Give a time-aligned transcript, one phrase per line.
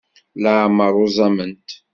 [0.43, 1.69] Leɛmer uẓament.